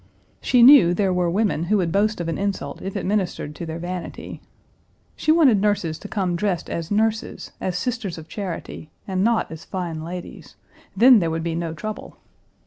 [0.41, 3.67] She knew there were women who would boast of an insult if it ministered to
[3.67, 4.41] their vanity.
[5.15, 9.63] She wanted nurses to come dressed as nurses, as Sisters of Charity, and not as
[9.63, 10.55] fine ladies.
[10.97, 12.17] Then there would be no trouble.